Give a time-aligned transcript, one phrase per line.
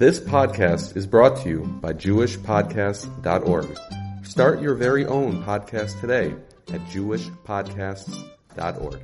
[0.00, 3.78] This podcast is brought to you by JewishPodcasts.org.
[4.24, 6.32] Start your very own podcast today
[6.72, 9.00] at JewishPodcasts.org.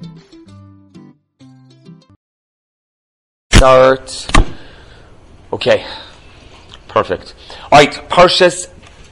[3.53, 4.27] Start.
[5.53, 5.87] Okay.
[6.89, 7.35] Perfect.
[7.65, 8.71] Alright, Parshas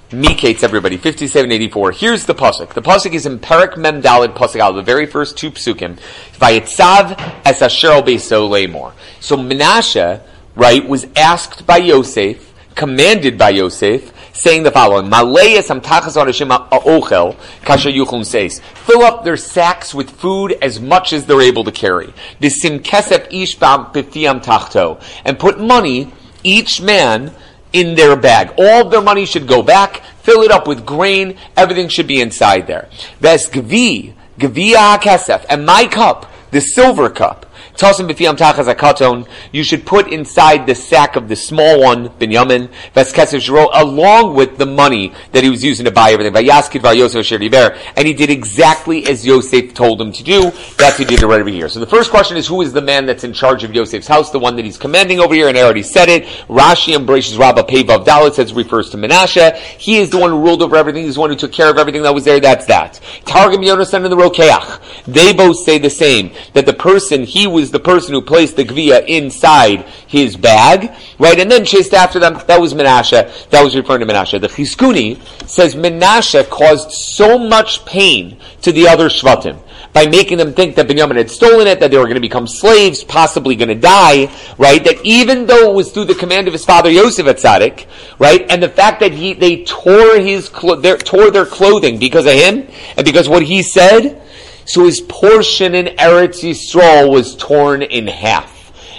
[0.09, 1.93] Miketz, everybody, 5784.
[1.93, 2.73] Here's the pasuk.
[2.73, 5.98] The pasuk is in Perak Mem Dalid pasuk al, the very first two psukim.
[6.39, 8.95] Vayetzav es asher al beiso lemor.
[9.21, 10.23] So Menashe,
[10.57, 17.93] right, was asked by Yosef, commanded by Yosef, saying the following: Maleyes amtachas ochel kasher
[17.94, 18.61] yuchum says.
[18.75, 22.13] Fill up their sacks with food as much as they're able to carry.
[22.40, 27.32] Disim kesef ish b'fiam tachto, and put money each man
[27.72, 28.55] in their bag.
[28.58, 30.02] All their money should go back.
[30.22, 31.36] Fill it up with grain.
[31.57, 32.89] Everything should be inside there.
[33.20, 37.44] Ves gvi, gviya kesef, and my cup, the silver cup.
[37.77, 39.28] Tosim tachas akaton.
[39.53, 44.34] You should put inside the sack of the small one, Binyamin, ves kesef shiro, along
[44.34, 46.33] with the money that he was using to buy everything.
[46.33, 47.77] Vayaskid var Yosef asher.
[47.97, 50.42] And he did exactly as Yosef told him to do.
[50.78, 51.69] That's what he did right over here.
[51.69, 54.31] So the first question is, who is the man that's in charge of Yosef's house?
[54.31, 56.25] The one that he's commanding over here, and I already said it.
[56.48, 59.56] Rashi embraces Rabbah Pevav Dalit says refers to Menashe.
[59.56, 61.05] He is the one who ruled over everything.
[61.05, 62.41] He's the one who took care of everything that was there.
[62.41, 63.00] That's that.
[63.25, 65.05] Targum Yonasan and the Rokeach.
[65.05, 66.33] They both say the same.
[66.53, 71.38] That the person, he was the person who placed the Gvia inside his bag, right?
[71.38, 72.40] And then chased after them.
[72.46, 73.50] That was Menashe.
[73.50, 74.40] That was referring to Menashe.
[74.40, 79.60] The Chizkuni says Menashe caused so much pain to the other Shvatim
[79.94, 82.48] by making them think that Binyamin had stolen it, that they were going to become
[82.48, 84.82] slaves, possibly going to die, right?
[84.82, 87.86] That even though it was through the command of his father Yosef at Tzaddik,
[88.18, 88.44] right?
[88.50, 92.32] And the fact that he, they tore his, clo- their, tore their clothing because of
[92.32, 94.20] him, and because what he said,
[94.64, 98.54] so his portion in Eretz Yisrael was torn in half.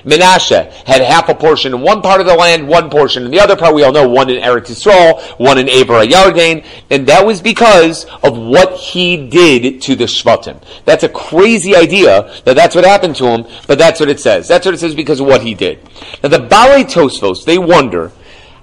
[0.05, 3.39] Menashe had half a portion in one part of the land, one portion in the
[3.39, 3.73] other part.
[3.73, 8.05] We all know one in Eretz Yisrael, one in Aver Yarden, and that was because
[8.23, 10.61] of what he did to the Shvatim.
[10.86, 14.48] That's a crazy idea that that's what happened to him, but that's what it says.
[14.48, 15.80] That's what it says because of what he did.
[16.21, 18.11] Now the Balei Tosfos, they wonder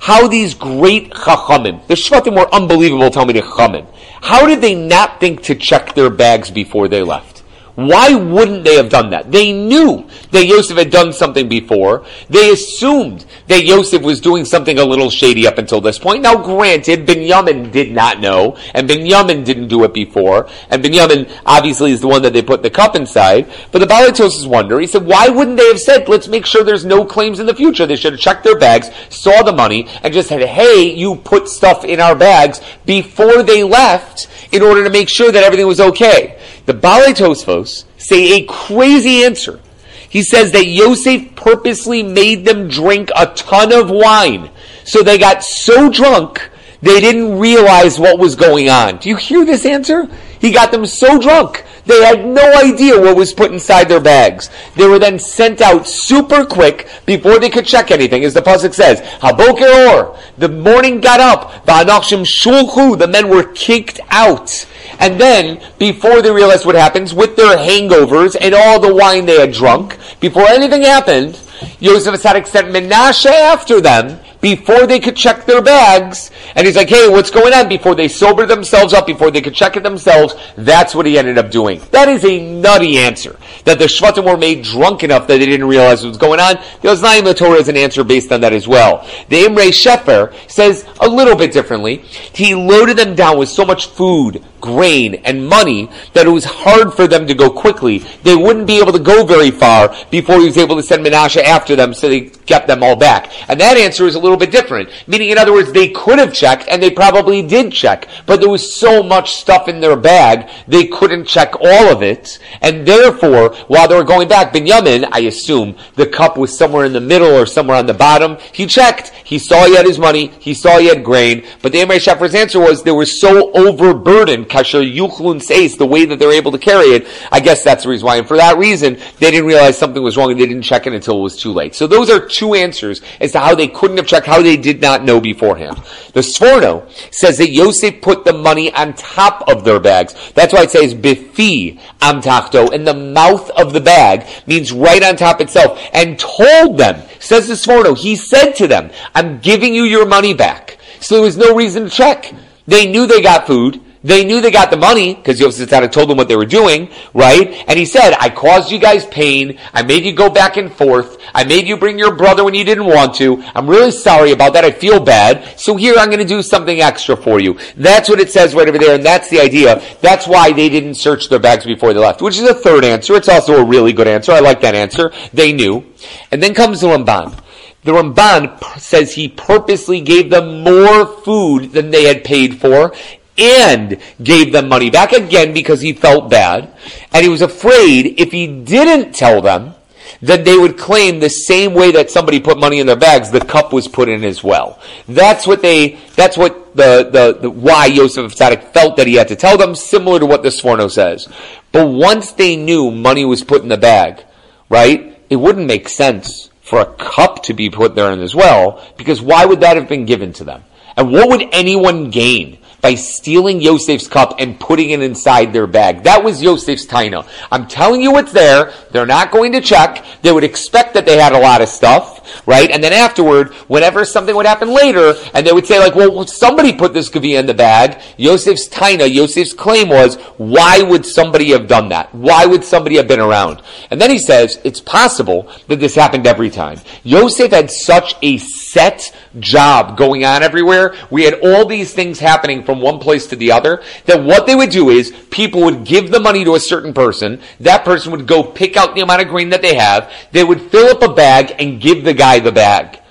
[0.03, 3.87] how these great Chachamim, the Shvatim were unbelievable Tell Talmidei Chachamim,
[4.21, 7.32] how did they not think to check their bags before they left?
[7.75, 9.33] Why wouldn't they have done that?
[9.33, 12.05] They knew that Yosef had done something before.
[12.29, 16.23] They assumed that Yosef was doing something a little shady up until this point.
[16.23, 21.93] Now, granted, Binyamin did not know, and Binyamin didn't do it before, and Binyamin obviously
[21.93, 23.51] is the one that they put the cup inside.
[23.71, 24.79] But the Balatos wonder.
[24.79, 27.55] He said, why wouldn't they have said, let's make sure there's no claims in the
[27.55, 27.87] future?
[27.87, 31.49] They should have checked their bags, saw the money, and just said, hey, you put
[31.49, 35.81] stuff in our bags before they left in order to make sure that everything was
[35.81, 36.39] okay.
[36.67, 39.61] The Balei Tosfos say a crazy answer.
[40.09, 44.51] He says that Yosef purposely made them drink a ton of wine.
[44.85, 46.51] So they got so drunk,
[46.83, 48.99] they didn't realize what was going on.
[48.99, 50.09] Do you hear this answer?
[50.43, 54.51] He got them so drunk, they had no idea what was put inside their bags.
[54.77, 58.75] They were then sent out super quick before they could check anything, as the pasuk
[58.75, 59.01] says.
[59.21, 61.65] Haboker or the morning got up.
[61.67, 62.99] Va'anachshim shulchu.
[62.99, 64.67] The men were kicked out.
[64.99, 69.41] And then, before they realized what happens, with their hangovers and all the wine they
[69.41, 71.39] had drunk, before anything happened,
[71.81, 76.31] Yosef Atzadik sent Menashe after them before they could check their bags.
[76.55, 77.69] And he's like, hey, what's going on?
[77.69, 81.39] Before they sobered themselves up, before they could check it themselves, that's what he ended
[81.39, 81.81] up doing.
[81.93, 83.39] That is a nutty answer.
[83.65, 86.57] That the Shvatim were made drunk enough that they didn't realize what was going on.
[86.83, 89.09] The Oznaim the Torah is an answer based on that as well.
[89.29, 91.99] The Imre Shefer says a little bit differently.
[92.35, 96.93] He loaded them down with so much food, grain, and money that it was hard
[96.95, 97.99] for them to go quickly.
[98.25, 101.41] They wouldn't be able to go very far before he was able to send Menashe
[101.41, 103.31] after them, so they kept them all back.
[103.49, 104.91] And that answer is a little bit different.
[105.07, 108.49] Meaning, in other words, they could have checked, and they probably did check, but there
[108.49, 113.55] was so much stuff in their bag, they couldn't check all of it, and therefore,
[113.69, 117.35] while they were going back, Binyamin, I assume, the cup was somewhere in the middle
[117.35, 120.79] or somewhere on the bottom, he checked, he saw he had his money, he saw
[120.79, 125.43] he had grain, but the Imre Shefer's answer was they were so overburdened, kasher yuchlun
[125.43, 128.17] says, the way that they're able to carry it, I guess that's the reason why,
[128.17, 130.93] and for that reason, they didn't realize something was wrong and they didn't check it
[130.93, 131.75] until it was too late.
[131.75, 134.81] So those are two answers as to how they couldn't have checked, how they did
[134.81, 135.77] not know beforehand.
[136.13, 140.15] The Sforno says that Yosef put the money on top of their bags.
[140.35, 145.17] That's why it says bifi amtachto, in the mouth of the bag, means right on
[145.17, 149.85] top itself, and told them, says the Sforno, he said to them, I'm giving you
[149.85, 150.79] your money back.
[151.01, 152.33] So there was no reason to check.
[152.67, 153.81] They knew they got food.
[154.05, 156.91] They knew they got the money because Yosef had told them what they were doing,
[157.15, 157.65] right?
[157.69, 159.59] And he said, I caused you guys pain.
[159.73, 161.19] I made you go back and forth.
[161.33, 163.43] I made you bring your brother when you didn't want to.
[163.55, 164.65] I'm really sorry about that.
[164.65, 165.59] I feel bad.
[165.59, 167.59] So here I'm going to do something extra for you.
[167.77, 168.97] That's what it says right over there.
[168.97, 169.81] And that's the idea.
[170.01, 173.15] That's why they didn't search their bags before they left, which is a third answer.
[173.15, 174.33] It's also a really good answer.
[174.33, 175.13] I like that answer.
[175.33, 175.87] They knew.
[176.33, 177.39] And then comes the Ramban.
[177.85, 182.95] The Ramban says he purposely gave them more food than they had paid for
[183.39, 186.75] and gave them money back again because he felt bad.
[187.13, 189.75] And he was afraid if he didn't tell them,
[190.21, 193.41] then they would claim the same way that somebody put money in their bags, the
[193.41, 194.81] cup was put in as well.
[195.09, 199.29] That's what they, that's what the, the, the why Yosef Tzadik felt that he had
[199.29, 201.29] to tell them, similar to what the Sforno says.
[201.73, 204.25] But once they knew money was put in the bag,
[204.69, 208.81] right, it wouldn't make sense for a cup to be put there in as well,
[208.97, 210.63] because why would that have been given to them?
[210.97, 216.03] And what would anyone gain by stealing Yosef's cup and putting it inside their bag.
[216.03, 217.27] That was Yosef's taina.
[217.51, 218.73] I'm telling you what's there.
[218.91, 220.05] They're not going to check.
[220.21, 222.71] They would expect that they had a lot of stuff, right?
[222.71, 226.73] And then afterward, whenever something would happen later, and they would say like, well, somebody
[226.73, 228.03] put this kavia in the bag.
[228.17, 232.13] Yosef's taina, Yosef's claim was, why would somebody have done that?
[232.13, 233.63] Why would somebody have been around?
[233.93, 236.81] And then he says, it's possible that this happened every time.
[237.05, 240.97] Yosef had such a set job going on everywhere.
[241.11, 243.83] We had all these things happening from one place to the other.
[244.07, 247.41] That what they would do is people would give the money to a certain person.
[247.61, 250.11] That person would go pick out the amount of grain that they have.
[250.33, 253.02] They would fill up a bag and give the guy the bag.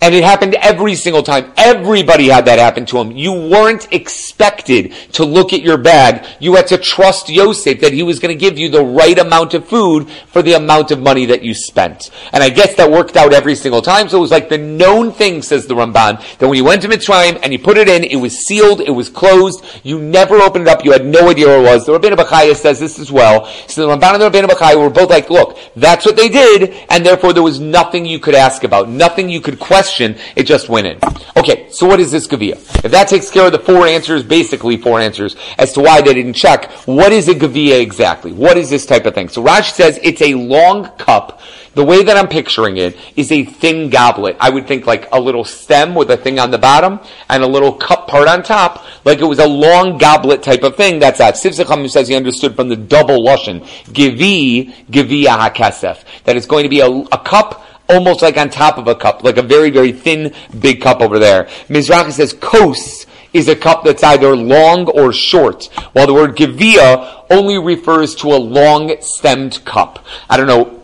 [0.00, 1.52] And it happened every single time.
[1.56, 3.10] Everybody had that happen to him.
[3.10, 6.24] You weren't expected to look at your bag.
[6.38, 9.54] You had to trust Yosef that he was going to give you the right amount
[9.54, 12.12] of food for the amount of money that you spent.
[12.32, 14.08] And I guess that worked out every single time.
[14.08, 16.88] So it was like the known thing, says the Ramban, that when you went to
[16.88, 20.68] Mitzrayim and you put it in, it was sealed, it was closed, you never opened
[20.68, 21.86] it up, you had no idea where it was.
[21.86, 23.46] The Rabbeinu Bachaya says this as well.
[23.66, 26.72] So the Ramban and the Rabbeinu Bachaya were both like, look, that's what they did,
[26.88, 30.44] and therefore there was nothing you could ask about, nothing you could question question, it
[30.44, 30.98] just went in.
[31.36, 32.56] Okay, so what is this Gavia?
[32.84, 36.12] If that takes care of the four answers, basically four answers, as to why they
[36.12, 38.32] didn't check, what is a Gavia exactly?
[38.32, 39.28] What is this type of thing?
[39.30, 41.40] So Rashi says it's a long cup.
[41.74, 44.36] The way that I'm picturing it is a thin goblet.
[44.40, 47.00] I would think like a little stem with a thing on the bottom
[47.30, 50.76] and a little cup part on top, like it was a long goblet type of
[50.76, 50.98] thing.
[50.98, 51.34] That's that.
[51.34, 56.64] Sifsei Chachamim says he understood from the double Lashon, Givi, Gavia HaKesef, that it's going
[56.64, 59.70] to be a, a cup almost like on top of a cup, like a very,
[59.70, 61.44] very thin, big cup over there.
[61.68, 67.24] Mizrahi says kos is a cup that's either long or short, while the word gevia
[67.30, 70.04] only refers to a long stemmed cup.
[70.28, 70.82] I don't know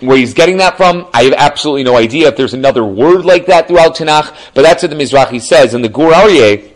[0.00, 1.08] where he's getting that from.
[1.12, 4.82] I have absolutely no idea if there's another word like that throughout Tanakh, but that's
[4.82, 5.74] what the Mizrahi says.
[5.74, 6.71] And the Gur Aryeh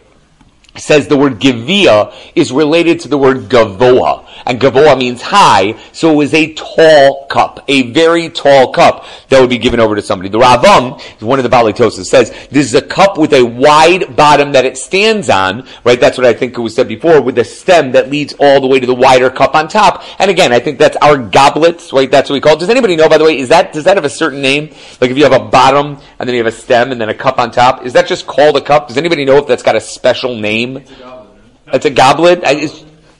[0.78, 6.12] says the word gevia is related to the word gavoa and Gavoa means high, so
[6.12, 10.02] it was a tall cup, a very tall cup that would be given over to
[10.02, 10.28] somebody.
[10.28, 14.14] The Ravam, one of the Balei Tosfos, says this is a cup with a wide
[14.14, 16.00] bottom that it stands on, right?
[16.00, 18.68] That's what I think it was said before, with a stem that leads all the
[18.68, 20.04] way to the wider cup on top.
[20.20, 22.10] And again, I think that's our goblets, right?
[22.10, 22.60] That's what we call it.
[22.60, 24.70] Does anybody know, by the way, is that, does that have a certain name?
[25.00, 27.14] Like if you have a bottom, and then you have a stem, and then a
[27.14, 28.86] cup on top, is that just called a cup?
[28.86, 30.65] Does anybody know if that's got a special name?
[30.74, 31.40] It's a goblet.
[31.72, 32.42] It's a goblet?
[32.44, 32.66] I,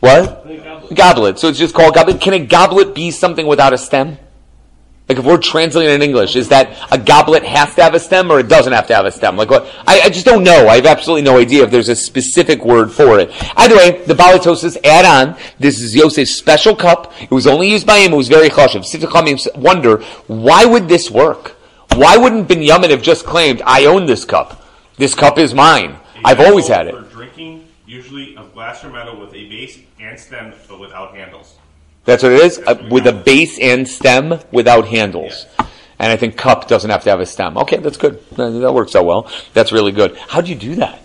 [0.01, 0.95] what?
[0.95, 1.39] Goblet.
[1.39, 2.21] So it's just called goblet.
[2.21, 4.19] Can a goblet be something without a stem?
[5.09, 8.31] Like if we're translating in English, is that a goblet has to have a stem
[8.33, 9.37] or it doesn't have to have a stem?
[9.37, 9.65] Like what?
[9.87, 10.67] I, I just don't know.
[10.67, 13.31] I have absolutely no idea if there's a specific word for it.
[13.57, 17.13] Either way, the Balei Tosfos add on, this is Yosef's special cup.
[17.23, 18.15] It was only used by him.
[18.15, 18.81] It was very chashiv.
[18.81, 21.51] Sifsei Chachamim wonder, why would this work?
[21.95, 24.67] Why wouldn't Binyamin have just claimed, I own this cup?
[24.97, 25.99] This cup is mine.
[26.25, 26.95] I've always had it.
[26.95, 31.57] For drinking, usually of glass or metal with a base and stem, but without handles.
[32.05, 32.59] That's what it is?
[32.59, 35.47] Uh, with a base and stem without handles.
[35.99, 37.57] And I think cup doesn't have to have a stem.
[37.59, 38.23] Okay, that's good.
[38.33, 39.31] That works out well.
[39.55, 40.17] That's really good.
[40.17, 41.01] How do you do that?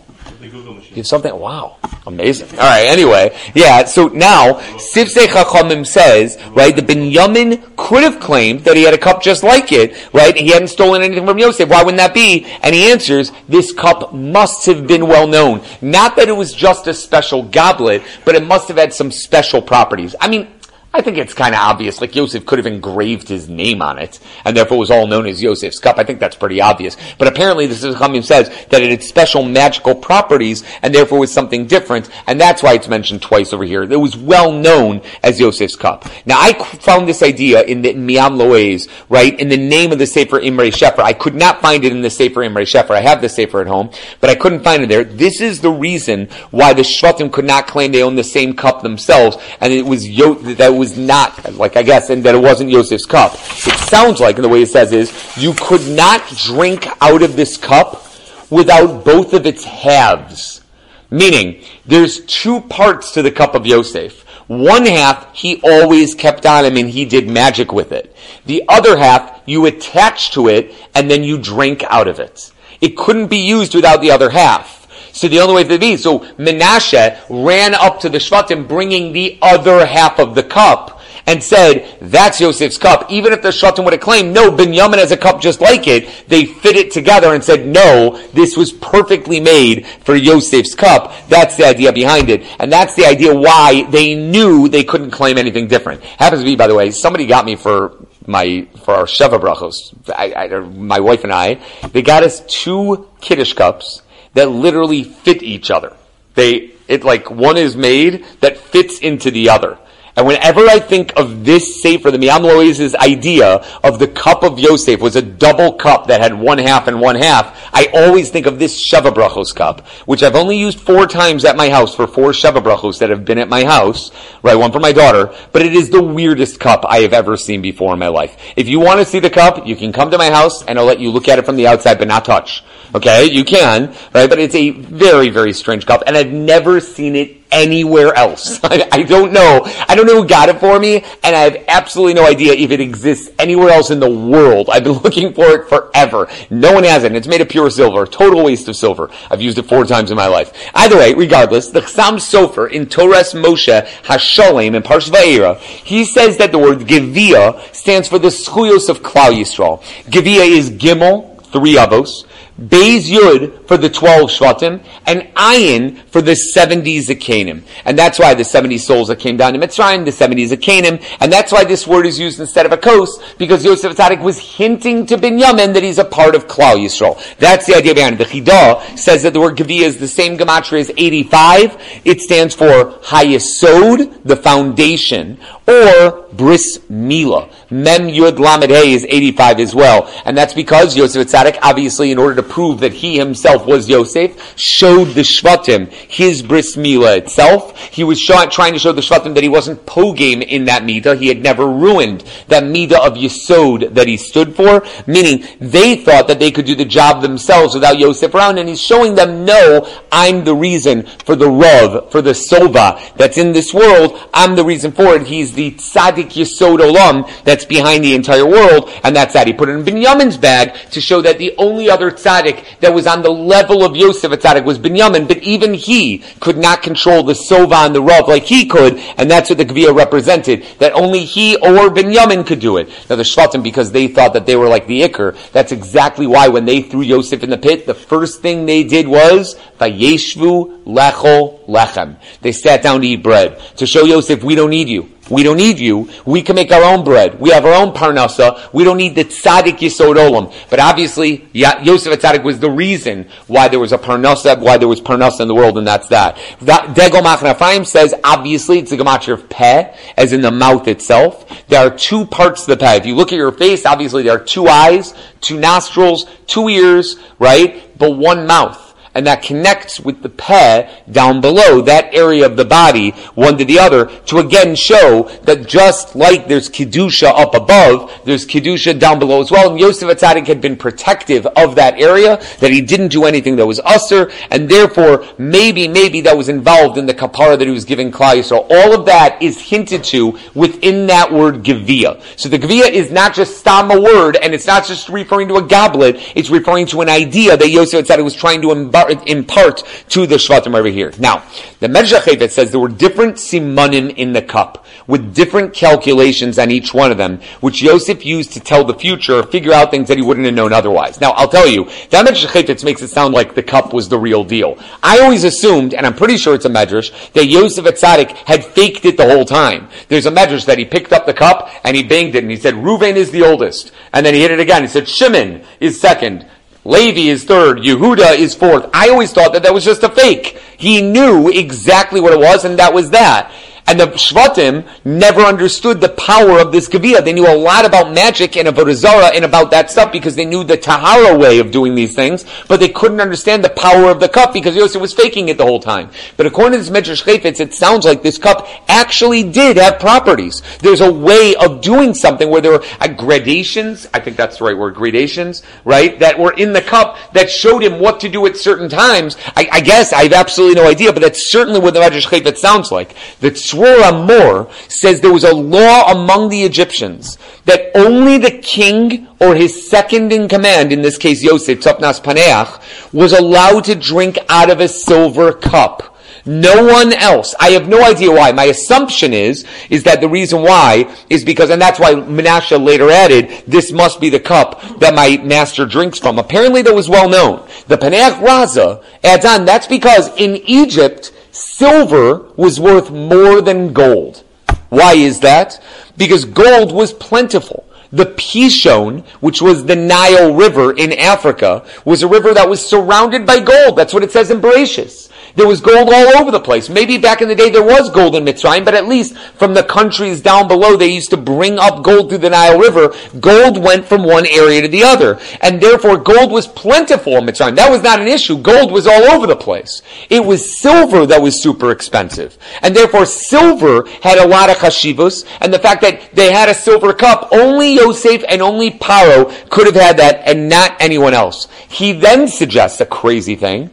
[0.50, 0.95] Google machine.
[0.95, 1.33] Give something.
[1.38, 2.50] Wow, amazing.
[2.51, 2.86] All right.
[2.88, 3.86] Anyway, yeah.
[3.86, 8.98] So now Sifsei Chachamim says, right, the Binyamin could have claimed that he had a
[8.98, 10.36] cup just like it, right?
[10.36, 11.69] He hadn't stolen anything from Yosef.
[11.69, 12.45] Why wouldn't that be?
[12.62, 15.62] And he answers, this cup must have been well known.
[15.81, 19.62] Not that it was just a special goblet, but it must have had some special
[19.62, 20.15] properties.
[20.19, 20.48] I mean,
[20.93, 22.01] I think it's kind of obvious.
[22.01, 25.41] Like Yosef could have engraved his name on it, and therefore was all known as
[25.41, 25.98] Yosef's cup.
[25.98, 26.98] I think that's pretty obvious.
[27.17, 31.65] But apparently, Sifsei Chachamim says that it had special magical properties, and therefore was something
[31.65, 33.83] different, and that's why it's mentioned twice over here.
[33.83, 36.05] It was well known as Yosef's cup.
[36.25, 40.07] Now, I found this idea in the Miam Loez, right, in the name of the
[40.07, 41.00] Sefer Imre Shefer.
[41.00, 42.91] I could not find it in the Sefer Imre Shefer.
[42.91, 45.05] I have the Sefer at home, but I couldn't find it there.
[45.05, 48.70] This is the reason why the Shvatim could not claim they own the same cup
[48.81, 52.69] themselves, and it was Yo- that was not, like I guess, and that it wasn't
[52.69, 53.33] Yosef's cup.
[53.33, 57.35] It sounds like, and the way it says is, you could not drink out of
[57.35, 58.05] this cup
[58.50, 60.61] without both of its halves.
[61.09, 64.21] Meaning, there's two parts to the cup of Yosef.
[64.47, 68.15] One half, he always kept on him and he did magic with it.
[68.45, 72.51] The other half, you attach to it and then you drink out of it.
[72.81, 74.80] It couldn't be used without the other half.
[75.13, 79.38] So the only way to be, so Menashe ran up to the Shvatim bringing the
[79.41, 83.12] other half of the cup and said, that's Yosef's cup.
[83.12, 86.27] Even if the Shvatim would have claimed, no, Binyamin has a cup just like it,
[86.27, 91.13] they fit it together and said, no, this was perfectly made for Yosef's cup.
[91.27, 92.44] That's the idea behind it.
[92.60, 96.03] And that's the idea why they knew they couldn't claim anything different.
[96.03, 99.94] Happens to be, by the way, somebody got me for my, for our Sheva Brachos,
[100.10, 104.01] I, I, my wife and I, they got us two Kiddush cups,
[104.33, 105.95] that literally fit each other.
[106.35, 109.77] They, it like one is made that fits into the other.
[110.15, 114.59] And whenever I think of this Sefer, the Miam Loez's idea of the cup of
[114.59, 118.45] Yosef was a double cup that had one half and one half, I always think
[118.45, 122.07] of this Sheva Brachos cup, which I've only used four times at my house for
[122.07, 124.11] four Sheva Brachos that have been at my house,
[124.43, 124.55] right?
[124.55, 127.93] One for my daughter, but it is the weirdest cup I have ever seen before
[127.93, 128.35] in my life.
[128.57, 130.85] If you want to see the cup, you can come to my house and I'll
[130.85, 132.65] let you look at it from the outside, but not touch.
[132.93, 133.25] Okay?
[133.25, 134.29] You can, right?
[134.29, 138.60] But it's a very, very strange cup, and I've never seen it anywhere else.
[138.63, 139.62] I, I, don't know.
[139.88, 142.71] I don't know who got it for me, and I have absolutely no idea if
[142.71, 144.69] it exists anywhere else in the world.
[144.71, 146.27] I've been looking for it forever.
[146.50, 148.05] No one has it, and it's made of pure silver.
[148.05, 149.10] Total waste of silver.
[149.29, 150.51] I've used it four times in my life.
[150.74, 156.38] Either way, regardless, the Chassam Sofer in Toras Moshe Hasholem in Parsh Va'era, he says
[156.38, 159.81] that the word Gevia stands for the Schuyos of Klal Yisrael.
[160.10, 162.25] Gevia is Gimel, three avos.
[162.60, 167.63] Beis Yud for the 12 Shvatim, and Ayin for the 70 Zakanim.
[167.86, 171.31] And that's why the 70 souls that came down to Mitzrayim, the 70 Zakanim, and
[171.31, 175.05] that's why this word is used instead of a kos, because Yosef Atzadik was hinting
[175.07, 177.17] to Binyamin that he's a part of Klal Yisrael.
[177.38, 178.29] That's the idea behind it.
[178.29, 182.01] The Chidah says that the word Gavia is the same gematria as 85.
[182.05, 187.50] It stands for Hayesod, the foundation, or Bris Mila.
[187.69, 190.12] Mem Yud Lamed Hey is 85 as well.
[190.25, 194.57] And that's because Yosef Atzadik, obviously, in order to prove that he himself was Yosef,
[194.57, 197.77] showed the Shvatim his Bris Mila itself.
[197.77, 201.17] He was trying to show the Shvatim that he wasn't pogame in that Midah.
[201.17, 204.85] He had never ruined that Midah of Yesod that he stood for.
[205.07, 208.57] Meaning, they thought that they could do the job themselves without Yosef around.
[208.57, 213.38] And he's showing them, no, I'm the reason for the Rav, for the Sova that's
[213.38, 214.19] in this world.
[214.33, 215.27] I'm the reason for it.
[215.27, 218.89] He's the Tzaddik Yesod Olam that's behind the entire world.
[219.03, 219.47] And that's that.
[219.47, 223.07] He put it in Binyamin's bag to show that the only other tzaddik that was
[223.07, 227.33] on the level of Yosef tzaddik was Binyamin, but even he could not control the
[227.33, 231.25] Sova and the Rav like he could, and that's what the Gvia represented, that only
[231.25, 232.89] he or Binyamin could do it.
[233.09, 236.47] Now the Shvatim, because they thought that they were like the Iker, that's exactly why
[236.47, 241.65] when they threw Yosef in the pit, the first thing they did was, Vayeshvu lechol
[241.67, 242.17] lechem.
[242.41, 243.59] They sat down to eat bread.
[243.77, 245.09] To show Yosef, we don't need you.
[245.31, 246.09] We don't need you.
[246.25, 247.39] We can make our own bread.
[247.39, 248.73] We have our own parnasa.
[248.73, 250.53] We don't need the tzaddik yisod olam.
[250.69, 255.00] But obviously, Yosef tzaddik was the reason why there was a parnasa, why there was
[255.00, 256.35] parnasa in the world, and that's that.
[256.59, 261.47] Degel Machaneh Ephraim says, obviously, it's a gematria of peh, as in the mouth itself.
[261.67, 262.95] There are two parts of the peh.
[262.95, 267.17] If you look at your face, obviously there are two eyes, two nostrils, two ears,
[267.39, 267.97] right?
[267.97, 272.65] But one mouth and that connects with the peh down below, that area of the
[272.65, 278.12] body, one to the other, to again show that just like there's Kedusha up above,
[278.25, 279.72] there's Kedusha down below as well.
[279.72, 283.65] And Yosef Atzadik had been protective of that area, that he didn't do anything that
[283.65, 287.86] was usher, and therefore, maybe, maybe that was involved in the kapara that he was
[287.86, 288.44] giving Klai.
[288.44, 292.22] So all of that is hinted to within that word Gevia.
[292.39, 295.56] So the Gevia is not just stam a word, and it's not just referring to
[295.56, 299.27] a goblet, it's referring to an idea that Yosef Atzadik was trying to embody part,
[299.27, 301.13] in part to the Shvatim over here.
[301.20, 301.43] Now,
[301.79, 306.93] the Medrash says there were different simanim in the cup with different calculations on each
[306.93, 310.24] one of them, which Yosef used to tell the future, figure out things that he
[310.24, 311.20] wouldn't have known otherwise.
[311.20, 314.43] Now, I'll tell you, that Medrash makes it sound like the cup was the real
[314.43, 314.77] deal.
[315.03, 319.05] I always assumed, and I'm pretty sure it's a Medrash, that Yosef Atzadik had faked
[319.05, 319.89] it the whole time.
[320.08, 322.58] There's a Medrash that he picked up the cup and he banged it and he
[322.58, 323.91] said, Ruvain is the oldest.
[324.13, 324.81] And then he hit it again.
[324.81, 326.46] He said, Shimon is second.
[326.83, 327.79] Levi is third.
[327.79, 328.89] Yehuda is fourth.
[328.93, 330.57] I always thought that that was just a fake.
[330.77, 333.51] He knew exactly what it was and that was that.
[333.91, 337.21] And the Shvatim never understood the power of this Gavia.
[337.25, 340.63] They knew a lot about magic and about and about that stuff because they knew
[340.63, 344.29] the Tahara way of doing these things, but they couldn't understand the power of the
[344.29, 346.10] cup because Yosef was faking it the whole time.
[346.38, 350.62] But according to this Medrash Chayfetz, it sounds like this cup actually did have properties.
[350.79, 354.63] There's a way of doing something where there were uh, gradations, I think that's the
[354.63, 358.45] right word, gradations, right, that were in the cup that showed him what to do
[358.45, 359.36] at certain times.
[359.57, 362.60] I, I guess, I have absolutely no idea, but that's certainly what the Medrash Chayfetz
[362.60, 363.15] sounds like.
[363.41, 369.27] That's Tzror HaMor says there was a law among the Egyptians that only the king
[369.39, 372.79] or his second in command, in this case Yosef, Tzopnas Paneach,
[373.11, 376.15] was allowed to drink out of a silver cup.
[376.45, 377.53] No one else.
[377.59, 378.51] I have no idea why.
[378.51, 383.09] My assumption is, is that the reason why is because, and that's why Menashe later
[383.09, 386.39] added, this must be the cup that my master drinks from.
[386.39, 387.67] Apparently that was well known.
[387.88, 394.43] The Paneach Raza adds on, that's because in Egypt, silver was worth more than gold.
[394.89, 395.81] Why is that?
[396.17, 397.88] Because gold was plentiful.
[398.12, 403.46] The Pishon, which was the Nile River in Africa, was a river that was surrounded
[403.46, 403.96] by gold.
[403.96, 405.29] That's what it says in Bereshis.
[405.55, 406.89] There was gold all over the place.
[406.89, 409.84] Maybe back in the day there was gold in Mitzrayim, but at least from the
[409.84, 413.13] countries down below, they used to bring up gold through the Nile River.
[413.39, 415.39] Gold went from one area to the other.
[415.62, 417.75] And therefore gold was plentiful in Mitzrayim.
[417.75, 418.58] That was not an issue.
[418.58, 420.01] Gold was all over the place.
[420.29, 422.58] It was silver that was super expensive.
[422.81, 426.74] And therefore silver had a lot of chashivos, and the fact that they had a
[426.74, 431.67] silver cup, only Yosef and only Paro could have had that, and not anyone else.
[431.89, 433.89] He then suggests a crazy thing,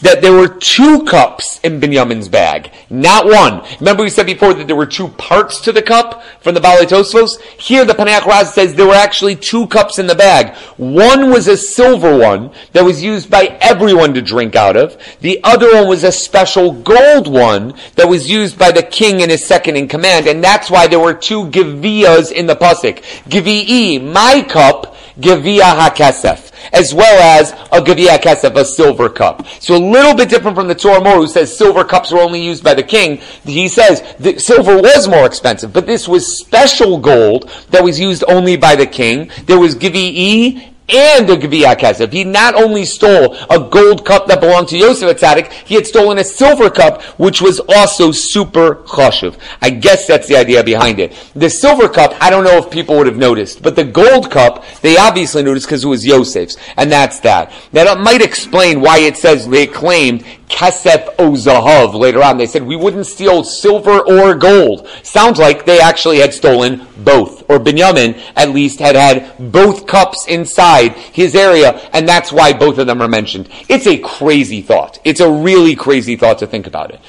[0.00, 3.62] that there were two cups in Binyamin's bag, not one.
[3.80, 6.82] Remember we said before that there were two parts to the cup from the Baalei
[6.82, 7.40] Tosfos?
[7.58, 10.56] Here the Paneach Raz says there were actually two cups in the bag.
[10.76, 14.96] One was a silver one that was used by everyone to drink out of.
[15.20, 19.30] The other one was a special gold one that was used by the king and
[19.30, 23.02] his second in command, and that's why there were two Geviyas in the Pasik.
[23.28, 29.46] Gevi'i, my cup, Geviya HaKesef as well as a Gavia Kesef, a silver cup.
[29.60, 32.42] So a little bit different from the Tzror HaMor, who says silver cups were only
[32.42, 33.16] used by the king.
[33.44, 38.24] He says that silver was more expensive, but this was special gold that was used
[38.28, 39.30] only by the king.
[39.46, 42.12] There was Gvi'i and a Gviya Kesef.
[42.12, 46.18] He not only stole a gold cup that belonged to Yosef Atzadik, he had stolen
[46.18, 49.38] a silver cup, which was also super chashuv.
[49.62, 51.12] I guess that's the idea behind it.
[51.34, 54.64] The silver cup, I don't know if people would have noticed, but the gold cup,
[54.82, 57.52] they obviously noticed because it was Yosef's, and that's that.
[57.72, 62.36] Now that might explain why it says they claimed Kesef o Zahav later on.
[62.36, 64.88] They said we wouldn't steal silver or gold.
[65.02, 67.39] Sounds like they actually had stolen both.
[67.50, 72.78] Or Binyamin at least had had both cups inside his area, and that's why both
[72.78, 73.48] of them are mentioned.
[73.68, 75.00] It's a crazy thought.
[75.02, 77.00] It's a really crazy thought to think about it.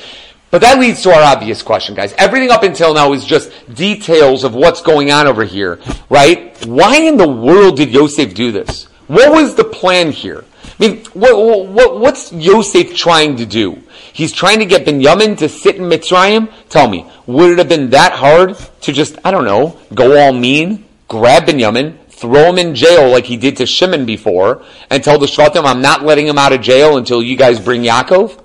[0.49, 2.15] But that leads to our obvious question, guys.
[2.17, 6.57] Everything up until now is just details of what's going on over here, right?
[6.65, 8.85] Why in the world did Yosef do this?
[9.05, 10.43] What was the plan here?
[10.79, 13.83] I mean, what, what, what's Yosef trying to do?
[14.13, 16.51] He's trying to get Binyamin to sit in Mitzrayim?
[16.69, 20.33] Tell me, would it have been that hard to just, I don't know, go all
[20.33, 25.17] mean, grab Binyamin, throw him in jail like he did to Shimon before, and tell
[25.17, 28.39] the Shvatim, I'm not letting him out of jail until you guys bring Yaakov?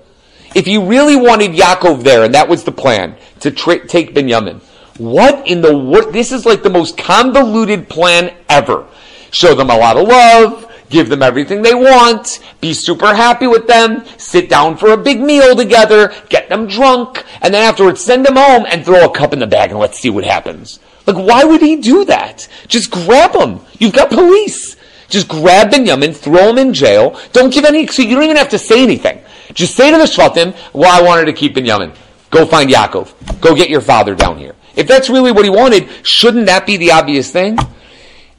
[0.55, 4.61] If you really wanted Yaakov there, and that was the plan, to tra- take Binyamin,
[4.99, 6.13] what in the world?
[6.13, 8.87] This is like the most convoluted plan ever.
[9.31, 13.67] Show them a lot of love, give them everything they want, be super happy with
[13.67, 18.25] them, sit down for a big meal together, get them drunk, and then afterwards send
[18.25, 20.81] them home and throw a cup in the bag and let's see what happens.
[21.07, 22.49] Like, why would he do that?
[22.67, 23.61] Just grab them.
[23.79, 24.77] You've got police.
[25.09, 27.21] Just grab Binyamin, throw him in jail.
[27.33, 29.21] Don't give any, so you don't even have to say anything.
[29.53, 31.95] Just say to the Shvatim, well, I wanted to keep Binyamin.
[32.31, 33.41] Go find Yaakov.
[33.41, 34.57] Go get your father down here.
[34.75, 37.57] If that's really what he wanted, shouldn't that be the obvious thing?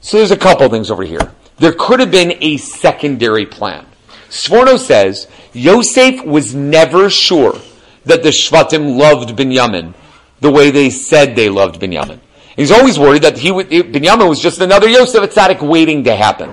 [0.00, 3.86] So there's a couple things over here there could have been a secondary plan.
[4.28, 7.58] Sforno says Yosef was never sure
[8.04, 9.94] that the Shvatim loved Binyamin
[10.40, 12.20] the way they said they loved Binyamin.
[12.56, 16.52] He's always worried that he would, Binyamin was just another Yosef Atzadik waiting to happen.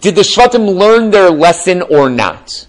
[0.00, 2.66] Did the Shvatim learn their lesson or not?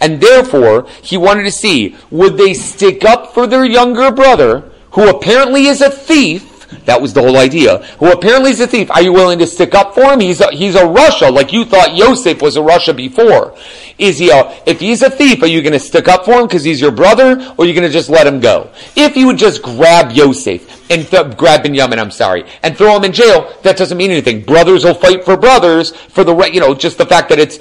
[0.00, 5.08] And therefore, he wanted to see, would they stick up for their younger brother, who
[5.08, 7.78] apparently is a thief, that was the whole idea.
[7.98, 8.90] Who apparently is a thief.
[8.90, 10.20] Are you willing to stick up for him?
[10.20, 13.56] He's a, he's a Russia, like you thought Yosef was a Russia before.
[13.98, 16.46] Is he a, if he's a thief, are you going to stick up for him
[16.46, 18.70] because he's your brother, or are you going to just let him go?
[18.94, 23.04] If you would just grab Yosef and th- grab Benjamin, I'm sorry, and throw him
[23.04, 24.42] in jail, that doesn't mean anything.
[24.42, 27.58] Brothers will fight for brothers for the you know, just the fact that it's,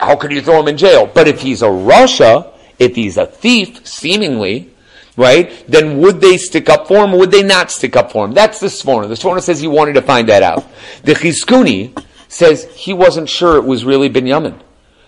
[0.00, 1.10] how can you throw him in jail?
[1.12, 4.73] But if he's a Russia, if he's a thief, seemingly,
[5.16, 5.64] right?
[5.68, 8.32] Then would they stick up for him or would they not stick up for him?
[8.32, 9.08] That's the Sforno.
[9.08, 10.66] The Sforno says he wanted to find that out.
[11.04, 14.60] The Chizkuni says he wasn't sure it was really Binyamin.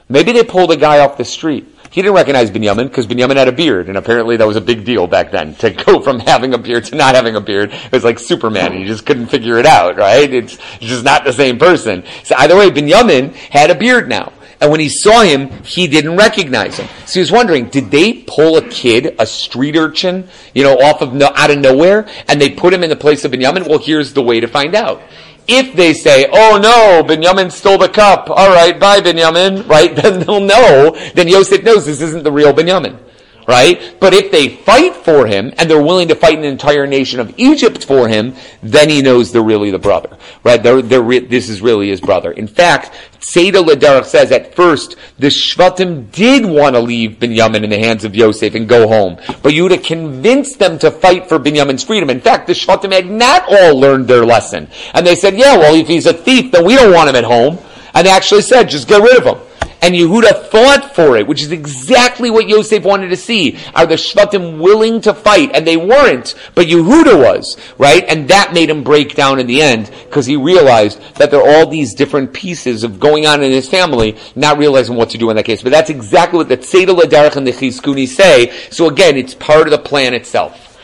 [0.09, 1.66] Maybe they pulled a guy off the street.
[1.90, 4.85] He didn't recognize Binyamin because Binyamin had a beard, and apparently that was a big
[4.85, 5.55] deal back then.
[5.57, 8.79] To go from having a beard to not having a beard it was like Superman.
[8.79, 10.33] You just couldn't figure it out, right?
[10.33, 12.05] It's just not the same person.
[12.23, 14.33] So either way, Binyamin had a beard now.
[14.61, 16.88] And when he saw him, he didn't recognize him.
[17.05, 21.03] So he was wondering, did they pull a kid, a street urchin, you know, off
[21.03, 23.69] of no, out of nowhere, and they put him in the place of Binyamin?
[23.69, 25.03] Well, here's the way to find out.
[25.49, 30.40] If they say, oh no, Binyamin stole the cup, alright, bye Binyamin, right, then they'll
[30.40, 32.99] know, then Yosef knows this isn't the real Binyamin
[33.46, 33.96] right?
[34.00, 37.32] But if they fight for him and they're willing to fight an entire nation of
[37.37, 40.62] Egypt for him, then he knows they're really the brother, right?
[40.62, 42.32] They're, they're re- this is really his brother.
[42.32, 47.70] In fact, Tzeida LaDerech says at first the Shvatim did want to leave Binyamin in
[47.70, 51.85] the hands of Yosef and go home, but Yehuda convinced them to fight for Binyamin's
[51.85, 52.11] freedom.
[52.11, 55.74] In fact, the Shvatim had not all learned their lesson, and they said, "Yeah, well,
[55.74, 57.59] if he's a thief, then we don't want him at home."
[57.94, 59.38] And they actually said, "Just get rid of him."
[59.87, 63.57] And Yehuda fought for it, which is exactly what Yosef wanted to see.
[63.72, 65.53] Are the Shvatim willing to fight?
[65.55, 68.03] And they weren't, but Yehuda was, right?
[68.09, 71.49] And that made him break down in the end, because he realized that there are
[71.49, 75.31] all these different pieces of going on in his family, not realizing what to do
[75.31, 75.62] in that case.
[75.62, 78.51] But that's exactly what the Tzeida LaDerech and the Chizkuni say.
[78.70, 80.81] So again, it's part of the plan itself.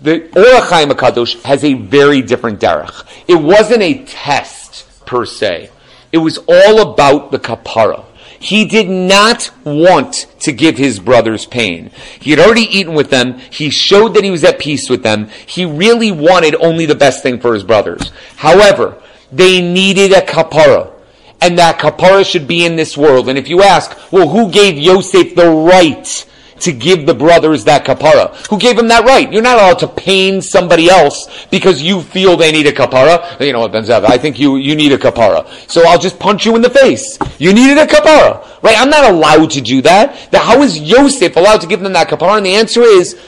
[0.00, 3.04] The Ohr HaChaim has a very different derech.
[3.28, 5.68] It wasn't a test, per se.
[6.10, 8.06] It was all about the kapara.
[8.38, 11.90] He did not want to give his brothers pain.
[12.20, 13.38] He had already eaten with them.
[13.50, 15.28] He showed that he was at peace with them.
[15.46, 18.12] He really wanted only the best thing for his brothers.
[18.36, 19.00] However,
[19.32, 20.92] they needed a kapara.
[21.40, 23.28] And that kapara should be in this world.
[23.28, 26.26] And if you ask, well, who gave Yosef the right
[26.60, 28.34] to give the brothers that kapara.
[28.48, 29.30] Who gave them that right?
[29.30, 33.38] You're not allowed to pain somebody else because you feel they need a kapara.
[33.40, 35.46] You know what, Benzav, I think you, you need a kapara.
[35.70, 37.18] So I'll just punch you in the face.
[37.38, 38.62] You needed a kapara.
[38.62, 38.76] Right?
[38.78, 40.34] I'm not allowed to do that.
[40.34, 42.38] How is Yosef allowed to give them that kapara?
[42.38, 43.18] And the answer is,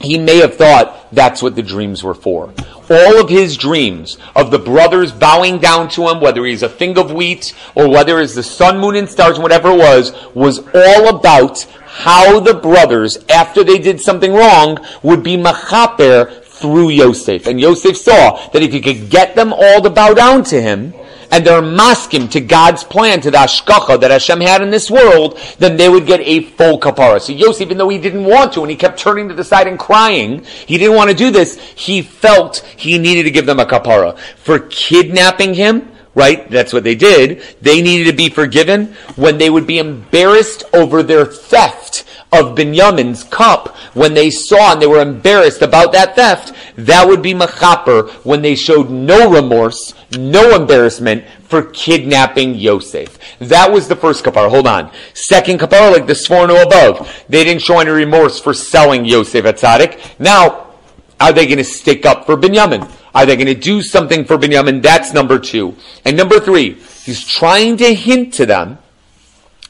[0.00, 2.52] he may have thought that's what the dreams were for.
[2.90, 6.98] All of his dreams of the brothers bowing down to him, whether he's a thing
[6.98, 11.16] of wheat or whether it's the sun, moon, and stars, whatever it was, was all
[11.16, 17.46] about how the brothers, after they did something wrong, would be machaper through Yosef.
[17.46, 20.92] And Yosef saw that if he could get them all to bow down to him,
[21.30, 25.38] and they're maskim to God's plan, to the hashgacha that Hashem had in this world,
[25.60, 27.20] then they would get a full kapara.
[27.20, 29.68] So Yosef, even though he didn't want to, and he kept turning to the side
[29.68, 33.60] and crying, he didn't want to do this, he felt he needed to give them
[33.60, 34.18] a kapara.
[34.18, 36.48] For kidnapping him, right?
[36.50, 37.42] That's what they did.
[37.60, 43.22] They needed to be forgiven when they would be embarrassed over their theft of Binyamin's
[43.24, 48.10] cup, when they saw and they were embarrassed about that theft, that would be machaper
[48.24, 53.18] when they showed no remorse, no embarrassment for kidnapping Yosef.
[53.38, 54.50] That was the first kapara.
[54.50, 54.90] Hold on.
[55.14, 59.58] Second kapara, like the Sforno above, they didn't show any remorse for selling Yosef at
[59.58, 60.18] Tzaddik.
[60.18, 60.74] Now,
[61.20, 62.90] are they going to stick up for Binyamin?
[63.14, 64.82] Are they going to do something for Binyamin?
[64.82, 65.76] That's number two.
[66.04, 66.74] And number three,
[67.04, 68.78] he's trying to hint to them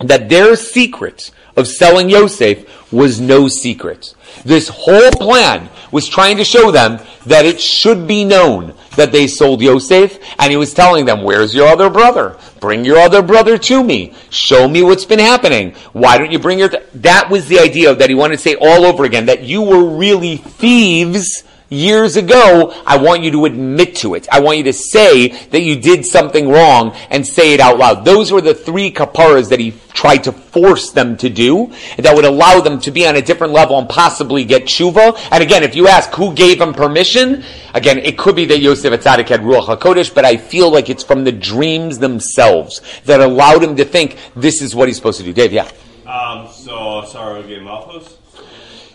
[0.01, 4.15] that their secret of selling Yosef was no secret.
[4.45, 9.27] This whole plan was trying to show them that it should be known that they
[9.27, 12.37] sold Yosef, and he was telling them, where's your other brother?
[12.61, 14.15] Bring your other brother to me.
[14.31, 15.75] Show me what's been happening.
[15.93, 16.69] Why don't you bring your...
[16.69, 16.83] Th-?
[16.95, 19.85] That was the idea that he wanted to say all over again, that you were
[19.85, 24.29] really thieves years ago, I want you to admit to it.
[24.31, 28.05] I want you to say that you did something wrong and say it out loud.
[28.05, 32.25] Those were the three kaparas that he tried to force them to do that would
[32.25, 35.19] allow them to be on a different level and possibly get tshuva.
[35.31, 38.93] And again, if you ask who gave him permission, again, it could be that Yosef
[38.93, 43.63] Atzadik had Ruach HaKodesh, but I feel like it's from the dreams themselves that allowed
[43.63, 45.33] him to think this is what he's supposed to do.
[45.33, 45.71] Dave, yeah.
[46.07, 48.19] Um, so, gave Malchus?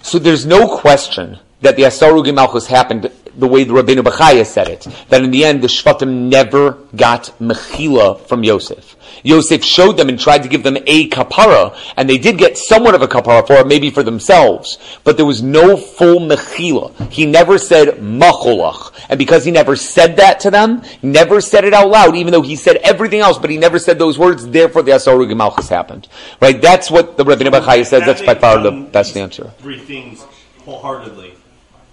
[0.01, 4.67] So there's no question that the Asarugim Malchus happened the way the Rabbeinu Bachaya said
[4.67, 8.95] it, that in the end the Shvatim never got Mechila from Yosef.
[9.23, 12.95] Yosef showed them and tried to give them a kapara, and they did get somewhat
[12.95, 17.11] of a kapara for it, maybe for themselves, but there was no full mechila.
[17.11, 21.73] He never said macholach, and because he never said that to them, never said it
[21.73, 24.47] out loud, even though he said everything else, but he never said those words.
[24.47, 26.07] Therefore, the Asarug Malchus happened.
[26.41, 26.61] Right?
[26.61, 28.05] That's what the Rabbeinu Bachaya says.
[28.05, 29.51] That's by far the best answer.
[29.59, 30.25] Three things
[30.65, 31.33] wholeheartedly.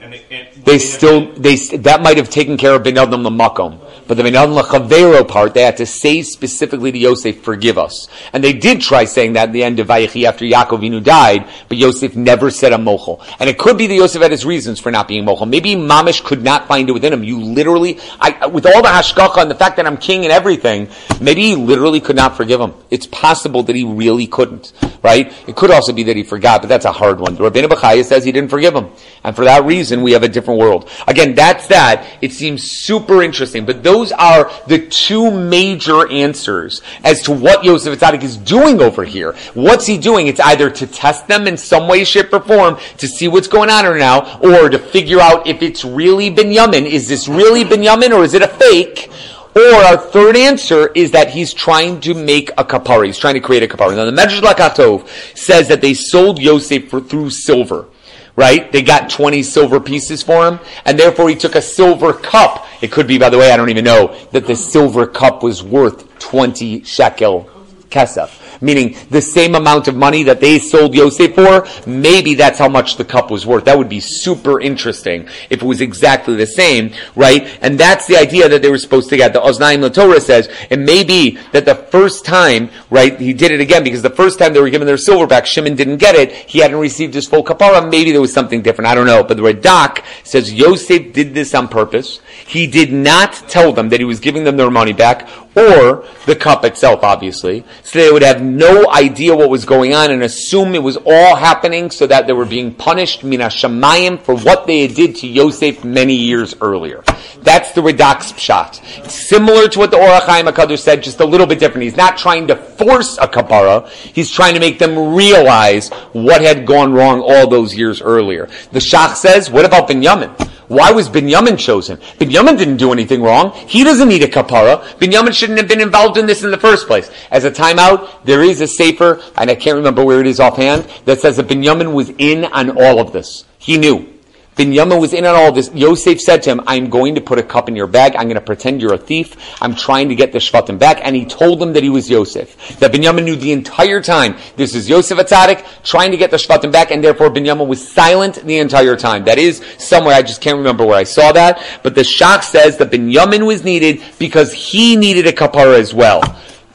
[0.07, 3.81] And, they, and They still, they that might have taken care of Ben Adam Lamakom,
[4.07, 8.07] but the Ben Adam Lachavero part, they had to say specifically to Yosef, "Forgive us."
[8.33, 11.77] And they did try saying that in the end of Vayechi after Yaakovinu died, but
[11.77, 13.21] Yosef never said a mochel.
[13.41, 15.49] And it could be that Yosef had his reasons for not being mochel.
[15.49, 17.25] Maybe Mamish could not find it within him.
[17.25, 20.89] You literally, I, with all the hashgacha and the fact that I'm king and everything,
[21.21, 22.75] maybe he literally could not forgive him.
[22.91, 25.33] It's possible that he really couldn't, right?
[25.49, 27.35] It could also be that he forgot, but that's a hard one.
[27.35, 28.91] The Rabbeinu Bachaya says he didn't forgive him,
[29.25, 30.89] and for that reason, we have a different world.
[31.07, 32.07] Again, that's that.
[32.21, 37.99] It seems super interesting, but those are the two major answers as to what Yosef
[37.99, 39.35] Atzadik is doing over here.
[39.55, 40.27] What's he doing?
[40.27, 43.71] It's either to test them in some way, shape, or form to see what's going
[43.71, 46.87] on right now, or to figure out if it's really Binyamin.
[46.87, 49.11] Is this really Binyamin, or is it a fake?
[49.57, 53.07] Or our third answer is that he's trying to make a kapara.
[53.07, 53.97] He's trying to create a kapara.
[53.97, 57.87] Now the Medrash Lekach Tov says that they sold Yosef for, through silver
[58.37, 58.71] right?
[58.71, 62.67] They got 20 silver pieces for him, and therefore he took a silver cup.
[62.83, 65.63] It could be, by the way, I don't even know, that the silver cup was
[65.63, 67.51] worth 20 shekel
[67.97, 68.31] kesef.
[68.61, 72.97] Meaning the same amount of money that they sold Yosef for, maybe that's how much
[72.97, 73.65] the cup was worth.
[73.65, 77.59] That would be super interesting if it was exactly the same, right?
[77.63, 79.33] And that's the idea that they were supposed to get.
[79.33, 83.61] The Oznaim Torah says it may be that the first time, right, he did it
[83.61, 86.33] again because the first time they were given their silver back, Shimon didn't get it.
[86.33, 87.89] He hadn't received his full kapara.
[87.91, 88.89] Maybe there was something different.
[88.89, 89.23] I don't know.
[89.23, 92.21] But the Radak says Yosef did this on purpose.
[92.47, 96.37] He did not tell them that he was giving them their money back or the
[96.37, 97.65] cup itself, obviously.
[97.83, 101.35] So they would have no idea what was going on and assume it was all
[101.35, 105.83] happening so that they were being punished, mina shamayim, for what they did to Yosef
[105.83, 107.03] many years earlier.
[107.41, 109.05] That's the pshat.
[109.05, 111.85] It's similar to what the Ohr HaChaim HaKadosh said, just a little bit different.
[111.85, 113.89] He's not trying to force a kapara.
[113.89, 118.49] He's trying to make them realize what had gone wrong all those years earlier.
[118.73, 120.53] The Shach says, what about Binyamin?
[120.69, 121.99] Why was Binyamin chosen?
[122.19, 123.53] Binyamin didn't do anything wrong.
[123.53, 124.83] He doesn't need a kapara.
[124.99, 127.11] Binyamin shouldn't have been involved in this in the first place.
[127.31, 130.89] As a timeout, there is a sefer, and I can't remember where it is offhand,
[131.05, 133.45] that says that Binyamin was in on all of this.
[133.59, 134.16] He knew.
[134.57, 135.71] Binyamin was in on all this.
[135.75, 138.17] Yosef said to him, I'm going to put a cup in your bag.
[138.17, 139.37] I'm going to pretend you're a thief.
[139.61, 141.01] I'm trying to get the Shvatim back.
[141.03, 142.79] And he told them that he was Yosef.
[142.79, 146.73] That Binyamin knew the entire time, this is Yosef Atzadik trying to get the Shvatim
[146.73, 146.91] back.
[146.91, 149.25] And therefore Binyamin was silent the entire time.
[149.25, 151.63] That is somewhere, I just can't remember where I saw that.
[151.83, 156.23] But the Shach says that Binyamin was needed because he needed a kapara as well.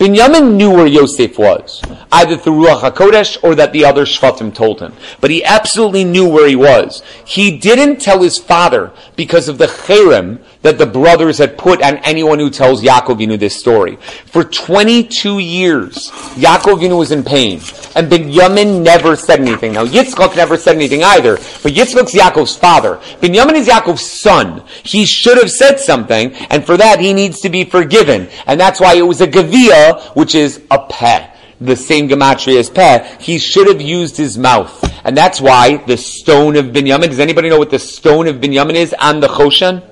[0.02, 1.80] Binyamin knew where Yosef was,
[2.12, 4.94] either through Ruach HaKodesh or that the other Shvatim told him.
[5.20, 7.04] But he absolutely knew where he was.
[7.24, 11.98] He didn't tell his father because of the cherem that the brothers had put on
[11.98, 13.96] anyone who tells Yaakovinu this story.
[14.26, 17.62] For 22 years, Yaakovinu was in pain,
[17.96, 19.74] and Binyamin never said anything.
[19.74, 22.98] Now, Yitzchak never said anything either, but Yitzchak's Yaakov's father.
[23.22, 24.64] Binyamin is Yaakov's son.
[24.84, 28.30] He should have said something, and for that he needs to be forgiven.
[28.46, 31.30] And that's why it was a Gavia, which is a pet
[31.62, 34.84] the same gematria as peh, he should have used his mouth.
[35.06, 38.74] And that's why the stone of Binyamin, does anybody know what the stone of Binyamin
[38.74, 39.84] is on the Choshen?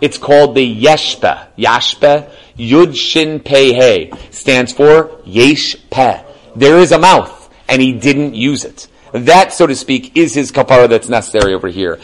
[0.00, 1.48] It's called the Yeshpe.
[1.56, 6.22] Yashpe, Yud Shin Pei He, stands for Yesh Peh.
[6.56, 8.88] There is a mouth, and he didn't use it.
[9.12, 12.00] That, so to speak, is his kapara that's necessary over here.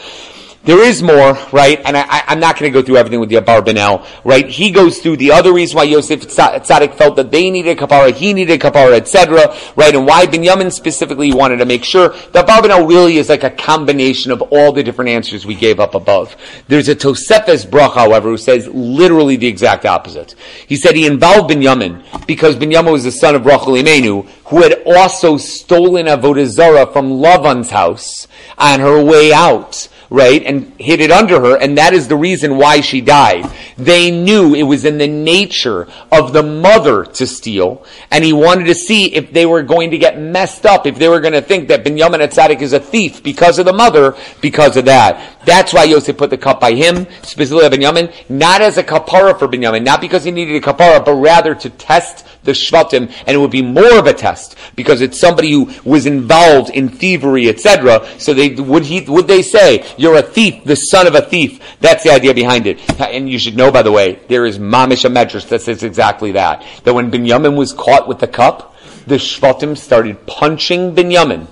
[0.63, 1.81] There is more, right?
[1.83, 4.47] And I, am not going to go through everything with the Abarbanel, right?
[4.47, 8.31] He goes through the other reason why Yosef Tzaddik felt that they needed kapara, he
[8.33, 9.95] needed kapara, etc., right?
[9.95, 12.09] And why Binyamin specifically wanted to make sure.
[12.09, 15.95] The Abarbanel really is like a combination of all the different answers we gave up
[15.95, 16.35] above.
[16.67, 20.35] There's a Tosefes Bracha, however, who says literally the exact opposite.
[20.67, 24.83] He said he involved Binyamin because Binyamin was the son of Rachel Imenu, who had
[24.85, 28.27] also stolen Avodah Zarah from Lavan's house
[28.59, 32.57] on her way out right, and hid it under her, and that is the reason
[32.57, 33.49] why she died.
[33.77, 38.65] They knew it was in the nature of the mother to steal, and he wanted
[38.65, 41.41] to see if they were going to get messed up, if they were going to
[41.41, 45.37] think that Binyamin Atzadik is a thief because of the mother, because of that.
[45.45, 49.47] That's why Yosef put the cup by him, specifically Binyamin, not as a kapara for
[49.47, 53.37] Binyamin, not because he needed a kapara, but rather to test the Shvatim, and it
[53.37, 58.07] would be more of a test because it's somebody who was involved in thievery, etc.
[58.17, 61.61] So they would he would they say You're a thief, the son of a thief.
[61.79, 62.79] That's the idea behind it.
[62.99, 66.31] And you should know, by the way, there is mamish a medrash that says exactly
[66.31, 66.65] that.
[66.85, 71.45] That when Binyamin was caught with the cup, the Shvatim started punching Binyamin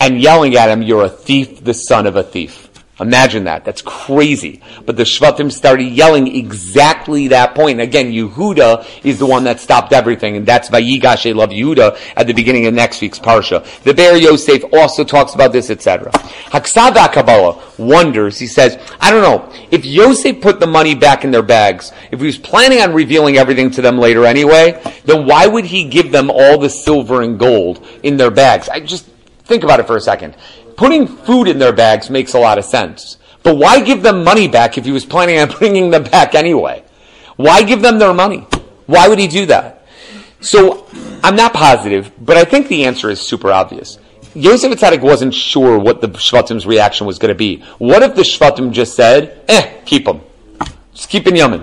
[0.00, 2.69] and yelling at him, you're a thief, the son of a thief.
[3.00, 3.64] Imagine that.
[3.64, 4.60] That's crazy.
[4.84, 7.80] But the Shvatim started yelling exactly that point.
[7.80, 12.26] And again, Yehuda is the one that stopped everything, and that's Vayigash love Yehuda at
[12.26, 13.64] the beginning of next week's Parsha.
[13.84, 16.12] The Be'er Yosef also talks about this, etc.
[16.12, 21.30] Haksava Kabbalah wonders, he says, I don't know, if Yosef put the money back in
[21.30, 25.46] their bags, if he was planning on revealing everything to them later anyway, then why
[25.46, 28.68] would he give them all the silver and gold in their bags?
[28.68, 29.06] I just,
[29.44, 30.36] think about it for a second
[30.80, 33.18] putting food in their bags makes a lot of sense.
[33.42, 36.82] But why give them money back if he was planning on bringing them back anyway?
[37.36, 38.46] Why give them their money?
[38.86, 39.86] Why would he do that?
[40.40, 40.86] So
[41.22, 43.98] I'm not positive, but I think the answer is super obvious.
[44.32, 47.62] Yosef Atzadik wasn't sure what the Shvatim's reaction was going to be.
[47.76, 50.22] What if the Shvatim just said, eh, keep him.
[50.94, 51.62] Just keep him Yemen.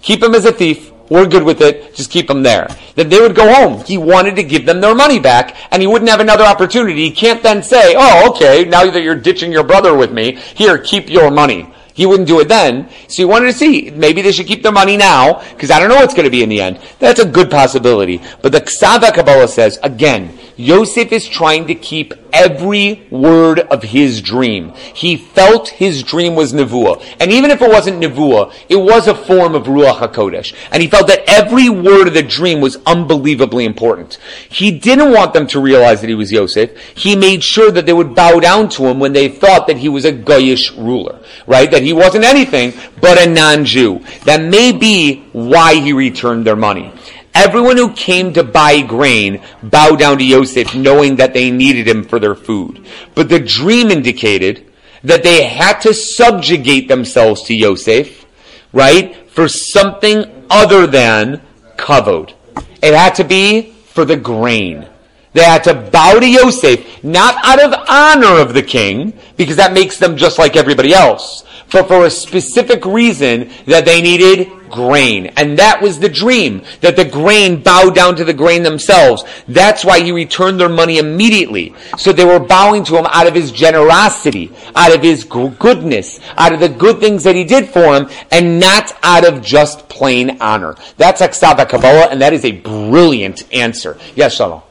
[0.00, 0.90] Keep him as a thief.
[1.14, 1.94] We're good with it.
[1.94, 2.66] Just keep them there.
[2.96, 3.84] Then they would go home.
[3.84, 7.04] He wanted to give them their money back, and he wouldn't have another opportunity.
[7.04, 10.76] He can't then say, "Oh, okay, now that you're ditching your brother with me, here,
[10.76, 12.88] keep your money." He wouldn't do it then.
[13.06, 15.88] So he wanted to see, maybe they should keep their money now, because I don't
[15.88, 16.80] know what's going to be in the end.
[16.98, 18.20] That's a good possibility.
[18.42, 24.20] But the Ksava Kabbalah says, again, Yosef is trying to keep every word of his
[24.20, 24.72] dream.
[24.94, 27.02] He felt his dream was Nevuah.
[27.20, 30.54] And even if it wasn't Nevuah, it was a form of Ruach HaKodesh.
[30.70, 34.18] And he felt that every word of the dream was unbelievably important.
[34.48, 36.76] He didn't want them to realize that he was Yosef.
[36.96, 39.88] He made sure that they would bow down to him when they thought that he
[39.88, 41.20] was a Goyish ruler.
[41.46, 41.70] Right?
[41.70, 44.04] That he wasn't anything but a non-Jew.
[44.24, 46.92] That may be why he returned their money.
[47.34, 52.04] Everyone who came to buy grain bowed down to Yosef knowing that they needed him
[52.04, 52.86] for their food.
[53.14, 54.70] But the dream indicated
[55.02, 58.24] that they had to subjugate themselves to Yosef,
[58.72, 61.42] right, for something other than
[61.76, 62.32] kavod.
[62.80, 64.88] It had to be for the grain.
[65.34, 69.72] They had to bow to Yosef, not out of honor of the king, because that
[69.72, 75.26] makes them just like everybody else, but for a specific reason that they needed grain.
[75.36, 79.24] And that was the dream, that the grain bowed down to the grain themselves.
[79.46, 81.74] That's why he returned their money immediately.
[81.96, 86.52] So they were bowing to him out of his generosity, out of his goodness, out
[86.52, 90.38] of the good things that he did for them, and not out of just plain
[90.40, 90.76] honor.
[90.96, 93.98] That's Aksava Kabbalah, and that is a brilliant answer.
[94.14, 94.62] Yes, Shalom.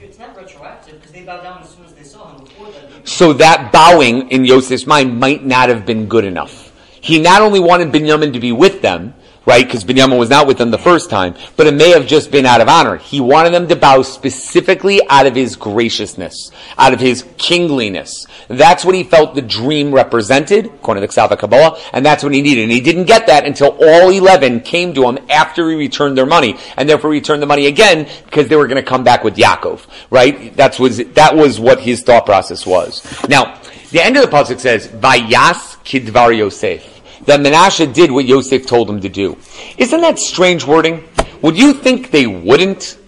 [0.00, 3.01] It's not retroactive because they bow down as soon as they saw him before that.
[3.12, 6.72] So that bowing in Yosef's mind might not have been good enough.
[7.02, 9.12] He not only wanted Binyamin to be with them,
[9.46, 9.64] right?
[9.64, 12.46] Because Binyamin was not with them the first time, but it may have just been
[12.46, 12.96] out of honor.
[12.96, 18.26] He wanted them to bow specifically out of his graciousness, out of his kingliness.
[18.48, 22.34] That's what he felt the dream represented, according to the Ksava Kabbalah, and that's what
[22.34, 22.62] he needed.
[22.62, 26.26] And he didn't get that until all 11 came to him after he returned their
[26.26, 29.24] money, and therefore he returned the money again because they were going to come back
[29.24, 30.56] with Yaakov, right?
[30.56, 33.02] That's was, that was what his thought process was.
[33.28, 36.91] Now, the end of the pasuk says, "Vayas kidvar Yosef."
[37.26, 39.36] That Menashe did what Yosef told him to do.
[39.78, 41.04] Isn't that strange wording?
[41.42, 42.98] Would you think they wouldn't?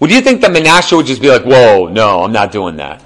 [0.00, 3.00] Would you think that Menashe would just be like, "Whoa, no, I'm not doing that"?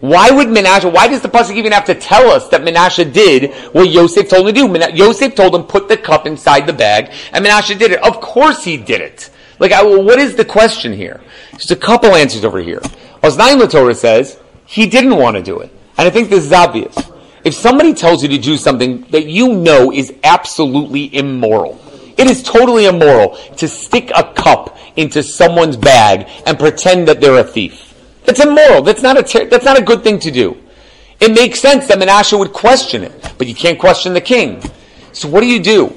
[0.00, 0.92] Why would Menashe?
[0.92, 4.48] Why does the pasuk even have to tell us that Menashe did what Yosef told
[4.48, 4.68] him to do?
[4.68, 8.02] Mena- Yosef told him put the cup inside the bag, and Menashe did it.
[8.02, 9.30] Of course he did it.
[9.60, 11.20] Like, I, well, what is the question here?
[11.52, 12.80] Just a couple answers over here.
[13.22, 16.96] Oznaim Torah says he didn't want to do it, and I think this is obvious.
[17.44, 21.80] If somebody tells you to do something that you know is absolutely immoral,
[22.16, 27.38] it is totally immoral to stick a cup into someone's bag and pretend that they're
[27.38, 27.94] a thief.
[28.24, 28.82] That's immoral.
[28.82, 30.56] That's not a ter- that's not a good thing to do.
[31.20, 34.62] It makes sense that Menashe would question it, but you can't question the king.
[35.12, 35.96] So what do you do?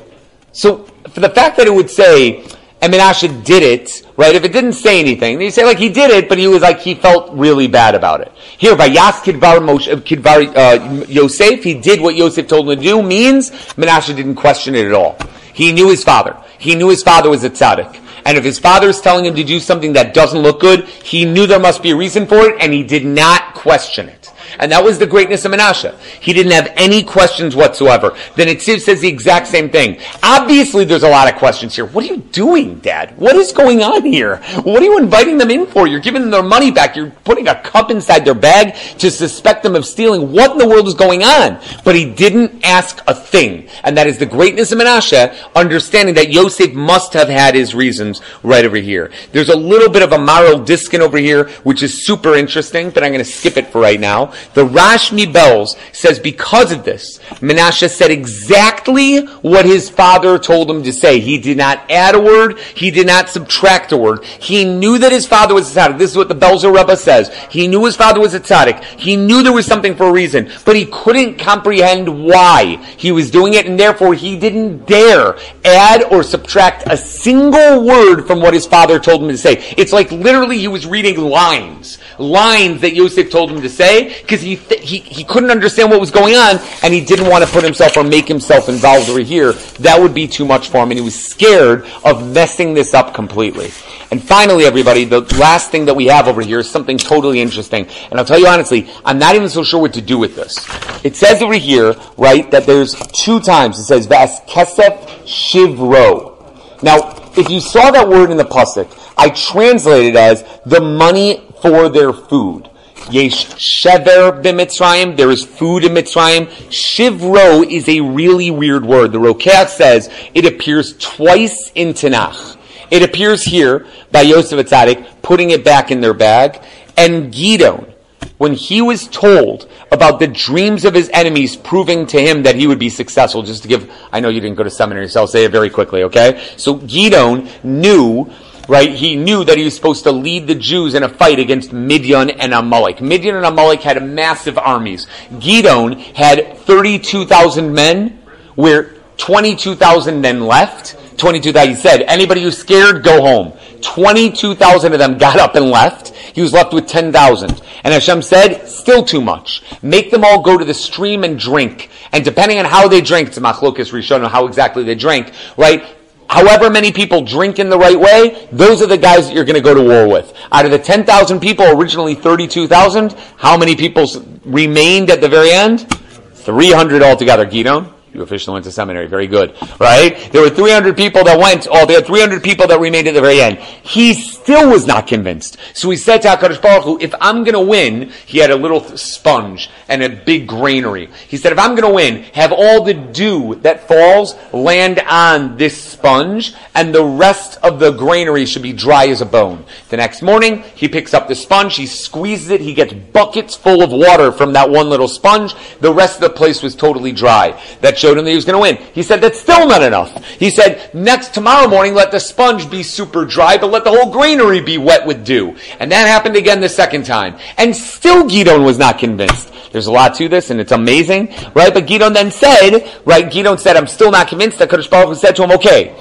[0.51, 2.43] So for the fact that it would say,
[2.86, 4.36] and Menashe did it, right?
[4.36, 6.80] If it didn't say anything, you say like he did it, but he was like
[6.80, 8.32] he felt really bad about it.
[8.60, 12.84] Here by Yas Kidvar, Moshe, Kidvar uh, Yosef, he did what Yosef told him to
[12.84, 13.02] do.
[13.02, 15.17] Means Menashe didn't question it at all.
[15.52, 16.39] He knew his father.
[16.60, 18.00] He knew his father was a tzaddik.
[18.24, 21.26] And if his father is telling him to do something that doesn't look good, he
[21.26, 24.25] knew there must be a reason for it, and he did not question it.
[24.60, 25.98] And that was the greatness of Menashe.
[26.22, 28.15] He didn't have any questions whatsoever.
[28.36, 30.00] Then Netziv says the exact same thing.
[30.24, 31.86] Obviously, there's a lot of questions here.
[31.86, 33.18] What are you doing, Dad?
[33.18, 34.38] What is going on here?
[34.63, 35.88] What are you inviting them in for?
[35.88, 36.96] You're giving them their money back.
[36.96, 40.32] You're putting a cup inside their bag to suspect them of stealing.
[40.32, 41.60] What in the world is going on?
[41.84, 43.68] But he didn't ask a thing.
[43.84, 48.22] And that is the greatness of Menashe, understanding that Yosef must have had his reasons
[48.44, 49.12] right over here.
[49.32, 53.04] There's a little bit of a moral diskin over here, which is super interesting, but
[53.04, 54.34] I'm going to skip it for right now.
[54.53, 60.84] The Rashmi Bells says because of this, Menashe said exactly what his father told him
[60.84, 61.19] to say.
[61.19, 62.60] He did not add a word.
[62.60, 64.23] He did not subtract a word.
[64.23, 65.97] He knew that his father was a tzaddik.
[65.97, 67.34] This is what the Belzer Rebbe says.
[67.49, 68.84] He knew his father was a tzaddik.
[68.84, 73.31] He knew there was something for a reason, but he couldn't comprehend why he was
[73.31, 78.54] doing it, and therefore he didn't dare add or subtract a single word from what
[78.54, 79.73] his father told him to say.
[79.77, 84.42] It's like literally he was reading lines, lines that Yosef told him to say, because
[84.42, 87.50] he, th- he, he couldn't understand what was going on, and he didn't want to
[87.50, 89.54] put himself or make himself involved over here.
[89.80, 93.13] That would be too much for him, and he was scared of messing this up
[93.13, 93.71] completely.
[94.12, 97.88] And finally, everybody, the last thing that we have over here is something totally interesting.
[98.10, 100.65] And I'll tell you honestly, I'm not even so sure what to do with this.
[101.04, 106.34] It says over here, right, that there's two times, it says, Vas kesef shivro.
[106.82, 111.44] Now, if you saw that word in the pasuk, I translated it as the money
[111.62, 112.69] for their food.
[113.12, 115.15] Yesh shever b'Mitzrayim.
[115.15, 116.47] There is food in Mitzrayim.
[116.69, 119.12] Shivro is a really weird word.
[119.12, 122.58] The Rokeach says it appears twice in Tanakh.
[122.89, 126.63] It appears here by Yosef HaTzadik putting it back in their bag.
[126.97, 127.93] And Gidon,
[128.37, 132.67] when he was told about the dreams of his enemies proving to him that he
[132.67, 135.27] would be successful, just to give, I know you didn't go to seminary, so I'll
[135.27, 136.43] say it very quickly, okay?
[136.58, 138.31] So Gidon knew
[138.68, 138.92] right?
[138.92, 142.30] He knew that he was supposed to lead the Jews in a fight against Midian
[142.30, 143.02] and Amalek.
[143.02, 145.08] Midian and Amalek had massive armies.
[145.34, 148.22] Gidon had 32,000 men,
[148.56, 150.98] where 22,000 men left.
[151.18, 153.54] 22,000, he said, anybody who's scared, go home.
[153.82, 156.10] 22,000 of them got up and left.
[156.10, 157.62] He was left with 10,000.
[157.84, 159.63] And Hashem said, still too much.
[159.82, 161.90] Make them all go to the stream and drink.
[162.12, 165.86] And depending on how they drink, it's Machlokis Rishon, how exactly they drank, right?
[166.30, 169.56] However many people drink in the right way, those are the guys that you're going
[169.56, 170.34] to go to war with.
[170.52, 174.08] Out of the 10,000 people, originally 32,000, how many people
[174.44, 175.90] remained at the very end?
[176.34, 177.46] 300 altogether.
[177.46, 179.08] Gidon, you officially went to seminary.
[179.08, 179.56] Very good.
[179.80, 180.30] Right?
[180.32, 183.22] There were 300 people that went, oh, there were 300 people that remained at the
[183.22, 183.58] very end.
[183.60, 185.58] He still was not convinced.
[185.74, 188.56] So he said to HaKadosh Baruch Hu, if I'm going to win, he had a
[188.56, 191.10] little sponge and a big granary.
[191.28, 195.58] He said, if I'm going to win, have all the dew that falls land on
[195.58, 199.66] this sponge and the rest of the granary should be dry as a bone.
[199.90, 203.82] The next morning, he picks up the sponge, he squeezes it, he gets buckets full
[203.82, 205.56] of water from that one little sponge.
[205.80, 207.62] The rest of the place was totally dry.
[207.82, 208.89] That showed him that he was going to win.
[208.93, 210.23] He said, that's still not enough.
[210.25, 214.12] He said, next tomorrow morning, let the sponge be super dry, but let the whole
[214.12, 215.56] granary be wet with dew.
[215.79, 217.37] And that happened again the second time.
[217.58, 219.51] And still Gidon was not convinced.
[219.71, 221.73] There's a lot to this, and it's amazing, right?
[221.73, 224.60] But Gidon then said, right, Gidon said, I'm still not convinced.
[224.60, 225.95] That Kadosh Baruch said to him, okay,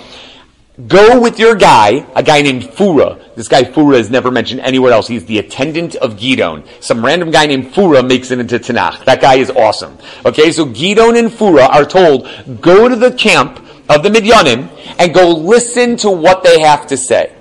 [0.88, 3.24] Go with your guy, a guy named Fura.
[3.37, 5.09] This guy Fura is never mentioned anywhere else.
[5.09, 6.66] He's the attendant of Gidon.
[6.80, 9.05] Some random guy named Fura makes it into Tanakh.
[9.05, 9.99] That guy is awesome.
[10.24, 12.28] Okay, so Gidon and Fura are told,
[12.61, 14.68] go to the camp of the Midyanim
[14.99, 17.34] and go listen to what they have to say.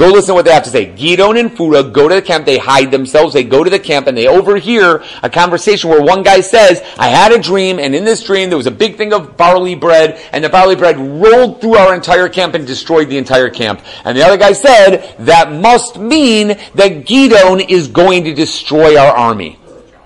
[0.00, 0.86] Go listen to what they have to say.
[0.86, 4.06] Gidon and Fura go to the camp, they hide themselves, they go to the camp
[4.06, 8.06] and they overhear a conversation where one guy says, I had a dream and in
[8.06, 11.60] this dream there was a big thing of barley bread and the barley bread rolled
[11.60, 13.82] through our entire camp and destroyed the entire camp.
[14.06, 19.14] And the other guy said, that must mean that Gidon is going to destroy our
[19.14, 19.59] army.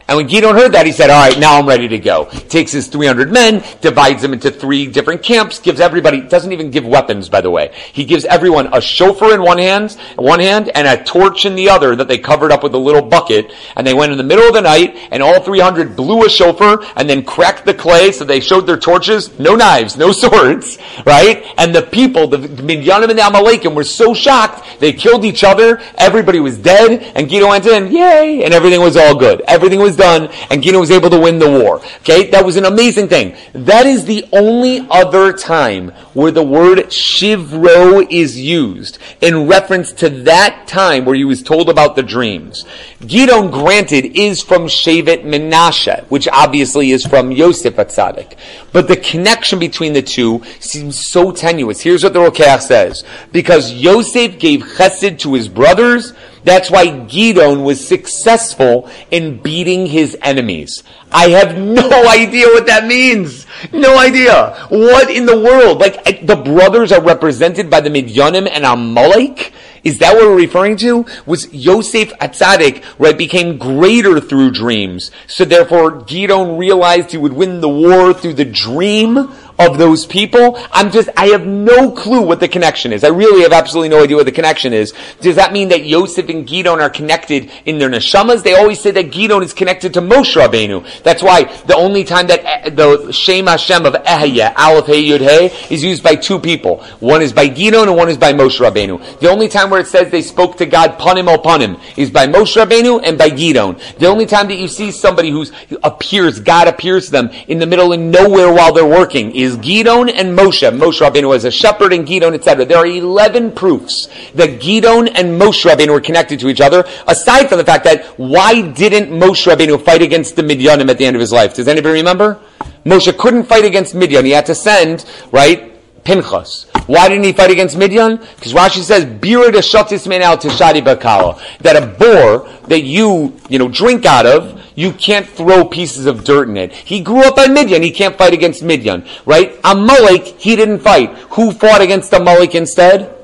[0.06, 2.26] And when Gideon heard that, he said, all right, now I'm ready to go.
[2.26, 6.86] Takes his 300 men, divides them into three different camps, gives everybody, doesn't even give
[6.86, 7.72] weapons, by the way.
[7.92, 11.70] He gives everyone a shofar in one hand, one hand, and a torch in the
[11.70, 13.54] other that they covered up with a little bucket.
[13.76, 16.84] And they went in the middle of the night, and all 300 blew a shofar,
[16.96, 20.76] and then cracked the clay, so they showed their torches, no knives, no swords,
[21.06, 21.46] right?
[21.56, 25.80] And the people, the Midyanim and the Amalekim were so shocked, they killed each other,
[25.96, 29.40] everybody was dead, and Gideon went in, yay, and everything was all good.
[29.48, 31.76] Everything was done, and Gidon was able to win the war.
[32.00, 33.36] Okay, that was an amazing thing.
[33.52, 40.08] That is the only other time where the word shivro is used in reference to
[40.10, 42.64] that time where he was told about the dreams.
[43.00, 48.36] Gidon, granted, is from Shevet Menashe, which obviously is from Yosef HaTzadik.
[48.72, 51.80] But the connection between the two seems so tenuous.
[51.80, 53.04] Here's what the Rokeach says.
[53.32, 56.12] Because Yosef gave chesed to his brothers,
[56.44, 60.84] that's why Gidon was successful in beating his enemies.
[61.10, 63.46] I have no idea what that means.
[63.72, 64.54] No idea.
[64.68, 65.80] What in the world?
[65.80, 69.52] Like, the brothers are represented by the Midyanim and Amalek?
[69.84, 71.04] Is that what we're referring to?
[71.26, 75.10] Was Yosef HaTzadik, right, became greater through dreams.
[75.26, 80.58] So therefore, Gidon realized he would win the war through the dream of those people.
[80.72, 83.04] I'm just, I have no clue what the connection is.
[83.04, 84.92] I really have absolutely no idea what the connection is.
[85.20, 88.42] Does that mean that Yosef and Gidon are connected in their neshamas?
[88.42, 91.02] They always say that Gidon is connected to Moshe Rabbeinu.
[91.02, 95.20] That's why the only time that eh, the Shem Hashem of Ehya, Aleph Hey Yud
[95.20, 96.82] Hey, is used by two people.
[97.00, 99.20] One is by Gidon and one is by Moshe Rabbeinu.
[99.20, 102.26] The only time where it says they spoke to God panim o panim is by
[102.26, 103.78] Moshe Rabbeinu and by Gidon.
[103.98, 105.46] The only time that you see somebody who
[105.82, 110.12] appears, God appears to them in the middle and nowhere while they're working is Gidon
[110.12, 110.68] and Moshe.
[110.76, 112.64] Moshe Rabbeinu was a shepherd and Gidon, etc.
[112.64, 117.48] There are 11 proofs that Gidon and Moshe Rabbeinu were connected to each other, aside
[117.48, 121.14] from the fact that why didn't Moshe Rabbeinu fight against the Midyanim at the end
[121.14, 121.54] of his life?
[121.54, 122.40] Does anybody remember?
[122.84, 124.24] Moshe couldn't fight against Midian.
[124.24, 125.72] He had to send, right,
[126.04, 126.66] Pinchas.
[126.86, 128.16] Why didn't he fight against Midian?
[128.16, 131.40] Because Rashi says, Bira de shotis al tishadi bakala.
[131.60, 136.24] That a boar that you, you know, drink out of, you can't throw pieces of
[136.24, 136.72] dirt in it.
[136.72, 137.82] He grew up on Midian.
[137.82, 139.04] He can't fight against Midian.
[139.24, 139.58] Right?
[139.64, 141.10] Amalek, he didn't fight.
[141.30, 143.14] Who fought against Amalek instead?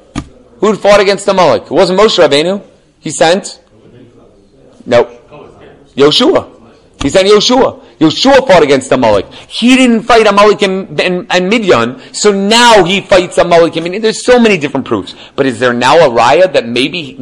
[0.60, 1.64] Who fought against Amalek?
[1.64, 2.62] It wasn't Moshe Rabbeinu.
[3.00, 3.60] He sent?
[4.86, 5.04] No.
[5.96, 6.48] Yoshua.
[7.02, 7.82] He sent Yoshua.
[8.00, 9.30] Yeshua fought against Amalek.
[9.46, 10.88] He didn't fight Amalek and,
[11.50, 14.02] Midian, so now he fights Amalek and.
[14.02, 15.14] There's so many different proofs.
[15.36, 17.12] But is there now a raya that maybe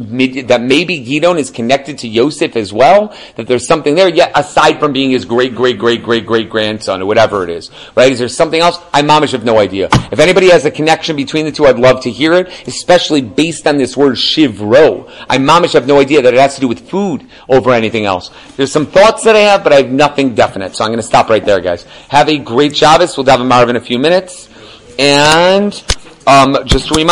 [0.43, 3.13] that maybe Gidon is connected to Yosef as well?
[3.35, 7.01] That there's something there, yet aside from being his great great great great great grandson
[7.01, 8.11] or whatever it is, right?
[8.11, 8.77] Is there something else?
[8.93, 9.89] I mamish have no idea.
[10.13, 13.67] If anybody has a connection between the two, I'd love to hear it, especially based
[13.67, 15.11] on this word shivro.
[15.29, 18.31] I mamish have no idea that it has to do with food over anything else.
[18.55, 20.68] There's some thoughts that I have, but I have nothing definite.
[20.75, 21.83] So I'm going to stop right there, guys.
[22.09, 23.17] Have a great Shabbos.
[23.17, 24.49] We'll have a Maariv in a few minutes.
[24.97, 25.73] And
[26.27, 27.07] um, just to remind